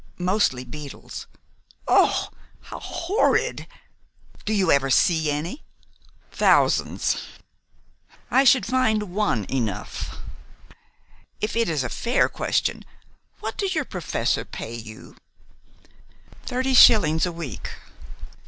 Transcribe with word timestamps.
"Mostly 0.17 0.63
beetles." 0.63 1.27
"Oh, 1.87 2.29
how 2.59 2.79
horrid! 2.79 3.67
Do 4.45 4.51
you 4.53 4.71
ever 4.71 4.89
see 4.89 5.29
any?" 5.29 5.63
"Thousands." 6.31 7.17
"I 8.31 8.43
should 8.43 8.65
find 8.65 9.13
one 9.13 9.43
enough. 9.43 10.17
If 11.39 11.55
it 11.55 11.69
is 11.69 11.83
a 11.83 11.87
fair 11.87 12.27
question, 12.29 12.83
what 13.41 13.57
does 13.59 13.75
your 13.75 13.85
professor 13.85 14.43
pay 14.43 14.73
you?" 14.73 15.17
"Thirty 16.47 16.73
shillings 16.73 17.27
a 17.27 17.31
week. 17.31 17.69